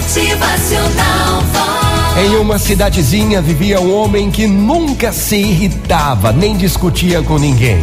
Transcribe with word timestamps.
Motivacional. 0.00 1.42
Em 2.24 2.36
uma 2.36 2.58
cidadezinha 2.58 3.42
vivia 3.42 3.78
um 3.78 3.94
homem 3.94 4.30
que 4.30 4.46
nunca 4.46 5.12
se 5.12 5.36
irritava 5.36 6.32
nem 6.32 6.56
discutia 6.56 7.22
com 7.22 7.38
ninguém. 7.38 7.78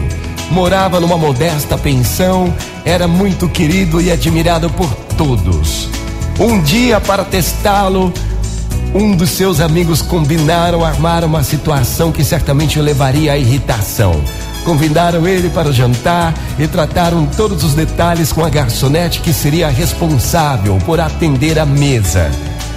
Morava 0.49 0.99
numa 0.99 1.15
modesta 1.15 1.77
pensão, 1.77 2.51
era 2.83 3.07
muito 3.07 3.47
querido 3.47 4.01
e 4.01 4.11
admirado 4.11 4.67
por 4.71 4.91
todos. 5.15 5.89
Um 6.39 6.59
dia, 6.59 6.99
para 6.99 7.23
testá-lo, 7.23 8.11
um 8.95 9.15
dos 9.15 9.29
seus 9.29 9.59
amigos 9.59 10.01
combinaram 10.01 10.83
armar 10.83 11.23
uma 11.23 11.43
situação 11.43 12.11
que 12.11 12.23
certamente 12.23 12.79
o 12.79 12.81
levaria 12.81 13.33
à 13.33 13.37
irritação. 13.37 14.19
Convidaram 14.67 15.25
ele 15.25 15.47
para 15.49 15.71
jantar 15.71 16.33
e 16.59 16.67
trataram 16.67 17.25
todos 17.25 17.63
os 17.63 17.73
detalhes 17.73 18.33
com 18.33 18.43
a 18.43 18.49
garçonete 18.49 19.21
que 19.21 19.31
seria 19.31 19.69
responsável 19.69 20.77
por 20.85 20.99
atender 20.99 21.57
a 21.57 21.65
mesa. 21.65 22.29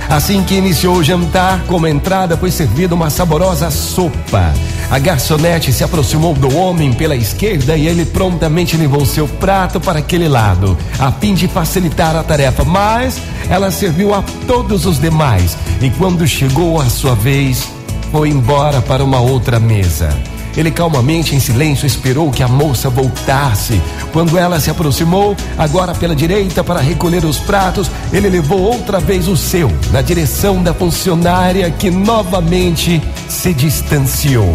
Assim 0.09 0.45
que 0.45 0.55
iniciou 0.55 0.99
o 0.99 1.03
jantar, 1.03 1.65
como 1.67 1.89
entrada 1.89 2.37
foi 2.37 2.53
servida 2.53 2.95
uma 2.95 3.11
saborosa 3.11 3.73
sopa. 3.73 4.55
A 4.89 5.01
garçonete 5.01 5.73
se 5.73 5.83
aproximou 5.83 6.33
do 6.33 6.57
homem 6.57 6.93
pela 6.93 7.17
esquerda 7.17 7.77
e 7.77 7.89
ele 7.89 8.05
prontamente 8.05 8.77
levou 8.77 9.05
seu 9.05 9.27
prato 9.27 9.81
para 9.81 9.99
aquele 9.99 10.29
lado, 10.29 10.79
a 10.97 11.11
fim 11.11 11.35
de 11.35 11.49
facilitar 11.49 12.15
a 12.15 12.23
tarefa. 12.23 12.63
Mas 12.63 13.21
ela 13.49 13.73
serviu 13.73 14.15
a 14.15 14.23
todos 14.47 14.87
os 14.87 15.01
demais 15.01 15.59
e 15.83 15.91
quando 15.91 16.25
chegou 16.25 16.81
a 16.81 16.89
sua 16.89 17.17
vez, 17.17 17.67
foi 18.13 18.29
embora 18.29 18.81
para 18.81 19.03
uma 19.03 19.19
outra 19.19 19.59
mesa. 19.59 20.17
Ele 20.57 20.71
calmamente, 20.71 21.35
em 21.35 21.41
silêncio, 21.41 21.87
esperou 21.87 22.31
que 22.31 22.43
a 22.43 22.49
moça 22.49 22.91
voltasse. 22.91 23.81
Quando 24.13 24.37
ela 24.37 24.59
se 24.61 24.71
aproximou, 24.71 25.37
agora 25.57 25.95
pela 25.95 26.15
direita, 26.15 26.65
para 26.65 26.81
recolher 26.81 27.25
os 27.25 27.39
pratos, 27.39 27.91
ele 28.13 28.29
levou 28.29 28.61
outra 28.61 28.99
vez 28.99 29.29
o 29.29 29.37
seu, 29.37 29.71
na 29.93 30.03
direção 30.03 30.63
da 30.63 30.75
funcionária 30.75 31.71
que 31.71 31.91
novamente 31.91 33.03
se 33.29 33.55
distanciou. 33.55 34.53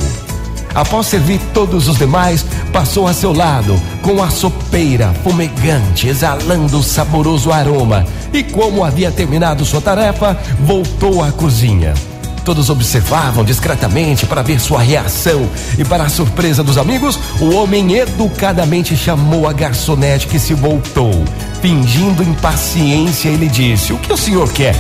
Após 0.76 1.08
servir 1.08 1.40
todos 1.54 1.88
os 1.88 1.98
demais, 1.98 2.46
passou 2.74 3.08
a 3.08 3.14
seu 3.14 3.32
lado 3.32 3.82
com 4.02 4.22
a 4.22 4.30
sopeira 4.30 5.14
fumegante, 5.24 6.10
exalando 6.10 6.78
o 6.78 6.84
saboroso 6.84 7.50
aroma. 7.50 8.06
E 8.34 8.44
como 8.44 8.84
havia 8.84 9.10
terminado 9.10 9.64
sua 9.64 9.80
tarefa, 9.80 10.38
voltou 10.60 11.24
à 11.24 11.32
cozinha. 11.32 11.94
Todos 12.46 12.70
observavam 12.70 13.44
discretamente 13.44 14.28
para 14.28 14.44
ver 14.44 14.60
sua 14.60 14.80
reação. 14.80 15.50
E, 15.80 15.84
para 15.84 16.04
a 16.04 16.10
surpresa 16.10 16.64
dos 16.64 16.78
amigos, 16.78 17.20
o 17.42 17.56
homem 17.56 17.96
educadamente 17.96 18.96
chamou 18.96 19.50
a 19.50 19.52
garçonete 19.52 20.28
que 20.28 20.38
se 20.38 20.54
voltou. 20.54 21.12
Fingindo 21.60 22.22
impaciência, 22.22 23.30
ele 23.30 23.48
disse: 23.48 23.92
O 23.94 23.98
que 23.98 24.14
o 24.14 24.18
senhor 24.18 24.54
quer? 24.54 24.76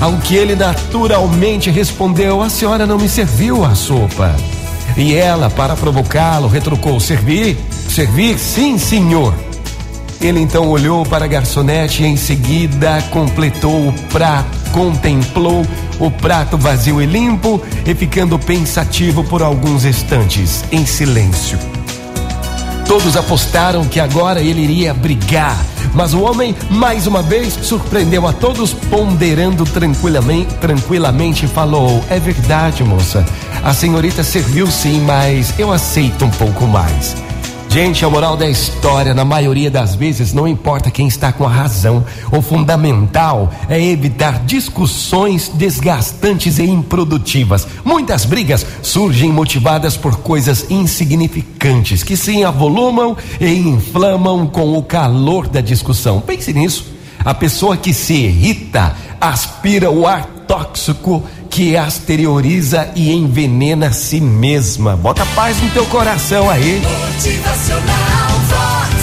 Ao 0.00 0.18
que 0.18 0.34
ele 0.34 0.56
naturalmente 0.56 1.70
respondeu: 1.70 2.42
A 2.42 2.50
senhora 2.50 2.84
não 2.84 2.98
me 2.98 3.08
serviu 3.08 3.64
a 3.64 3.76
sopa. 3.76 4.34
E 4.96 5.14
ela, 5.14 5.48
para 5.48 5.76
provocá-lo, 5.76 6.48
retrucou: 6.48 6.98
Servir? 6.98 7.56
Servir? 7.88 8.36
Sim, 8.40 8.76
senhor. 8.76 9.32
Ele 10.22 10.38
então 10.38 10.68
olhou 10.68 11.04
para 11.04 11.24
a 11.24 11.28
garçonete 11.28 12.04
e 12.04 12.06
em 12.06 12.16
seguida 12.16 13.02
completou 13.10 13.88
o 13.88 13.92
prato, 14.08 14.70
contemplou 14.70 15.66
o 15.98 16.10
prato 16.12 16.56
vazio 16.56 17.02
e 17.02 17.06
limpo 17.06 17.60
e 17.84 17.92
ficando 17.92 18.38
pensativo 18.38 19.24
por 19.24 19.42
alguns 19.42 19.84
instantes, 19.84 20.64
em 20.70 20.86
silêncio. 20.86 21.58
Todos 22.86 23.16
apostaram 23.16 23.84
que 23.84 23.98
agora 23.98 24.40
ele 24.40 24.62
iria 24.62 24.94
brigar, 24.94 25.58
mas 25.92 26.14
o 26.14 26.20
homem, 26.20 26.54
mais 26.70 27.08
uma 27.08 27.22
vez, 27.22 27.52
surpreendeu 27.62 28.24
a 28.24 28.32
todos, 28.32 28.72
ponderando 28.72 29.64
tranquilamente, 29.64 30.54
tranquilamente 30.54 31.48
falou: 31.48 32.04
É 32.08 32.20
verdade, 32.20 32.84
moça. 32.84 33.24
A 33.64 33.74
senhorita 33.74 34.22
serviu 34.22 34.68
sim, 34.68 35.00
mas 35.00 35.58
eu 35.58 35.72
aceito 35.72 36.24
um 36.24 36.30
pouco 36.30 36.64
mais. 36.66 37.16
Gente, 37.72 38.04
a 38.04 38.10
moral 38.10 38.36
da 38.36 38.46
história, 38.50 39.14
na 39.14 39.24
maioria 39.24 39.70
das 39.70 39.94
vezes, 39.94 40.34
não 40.34 40.46
importa 40.46 40.90
quem 40.90 41.08
está 41.08 41.32
com 41.32 41.46
a 41.46 41.48
razão. 41.48 42.04
O 42.30 42.42
fundamental 42.42 43.50
é 43.66 43.82
evitar 43.82 44.44
discussões 44.44 45.48
desgastantes 45.48 46.58
e 46.58 46.64
improdutivas. 46.64 47.66
Muitas 47.82 48.26
brigas 48.26 48.66
surgem 48.82 49.32
motivadas 49.32 49.96
por 49.96 50.16
coisas 50.18 50.70
insignificantes 50.70 52.02
que 52.02 52.14
se 52.14 52.44
avolumam 52.44 53.16
e 53.40 53.54
inflamam 53.54 54.46
com 54.46 54.76
o 54.76 54.82
calor 54.82 55.48
da 55.48 55.62
discussão. 55.62 56.20
Pense 56.20 56.52
nisso. 56.52 56.92
A 57.24 57.32
pessoa 57.32 57.74
que 57.74 57.94
se 57.94 58.12
irrita 58.12 58.94
aspira 59.18 59.90
o 59.90 60.06
ar 60.06 60.26
tóxico 60.46 61.22
que 61.52 61.76
exterioriza 61.76 62.90
e 62.96 63.12
envenena 63.12 63.88
a 63.88 63.92
si 63.92 64.22
mesma. 64.22 64.96
Bota 64.96 65.24
paz 65.34 65.60
no 65.60 65.68
teu 65.70 65.84
coração 65.84 66.48
aí. 66.48 66.80
Motivacional 66.80 68.30
Vox. 68.48 68.94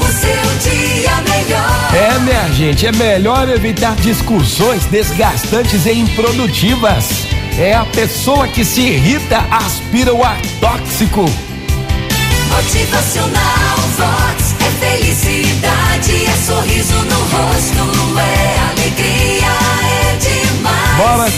O 0.00 0.06
seu 0.06 0.70
dia 0.70 1.14
melhor. 1.28 1.94
É, 1.94 2.18
minha 2.20 2.48
gente, 2.54 2.86
é 2.86 2.92
melhor 2.92 3.46
evitar 3.50 3.94
discussões 3.96 4.86
desgastantes 4.86 5.84
e 5.84 5.92
improdutivas. 5.92 7.26
É 7.58 7.74
a 7.74 7.84
pessoa 7.84 8.48
que 8.48 8.64
se 8.64 8.80
irrita 8.80 9.36
aspira 9.50 10.14
o 10.14 10.24
ar 10.24 10.40
tóxico. 10.58 11.26
Motivacional 12.48 13.76
Vox. 13.98 14.54
É 14.58 14.96
felicidade, 14.96 16.26
é 16.26 16.36
sorriso 16.46 16.94
no 16.94 17.20
rosto, 17.20 17.89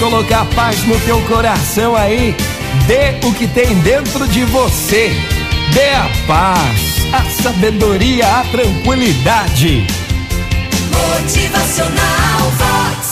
colocar 0.02 0.44
paz 0.46 0.84
no 0.84 0.98
teu 1.00 1.20
coração 1.22 1.94
aí. 1.94 2.34
Dê 2.88 3.24
o 3.24 3.32
que 3.32 3.46
tem 3.46 3.72
dentro 3.82 4.26
de 4.26 4.44
você. 4.46 5.12
Dê 5.72 5.90
a 5.90 6.10
paz, 6.26 6.96
a 7.12 7.42
sabedoria, 7.42 8.26
a 8.26 8.44
tranquilidade. 8.44 9.86
Motivacional 10.90 12.50
Vox. 12.58 13.02